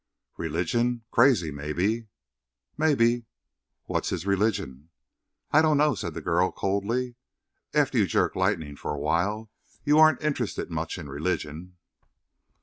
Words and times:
"Religion? 0.35 1.03
Crazy, 1.11 1.51
maybe." 1.51 2.07
"Maybe." 2.75 3.25
"What's 3.85 4.09
his 4.09 4.25
religion?" 4.25 4.89
"I 5.51 5.61
don't 5.61 5.77
know," 5.77 5.93
said 5.93 6.15
the 6.15 6.21
girl 6.23 6.51
coldly. 6.51 7.17
"After 7.75 7.99
you 7.99 8.07
jerk 8.07 8.35
lightning 8.35 8.75
for 8.77 8.89
a 8.95 8.99
while, 8.99 9.51
you 9.85 9.99
aren't 9.99 10.23
interested 10.23 10.71
much 10.71 10.97
in 10.97 11.07
religion." 11.07 11.77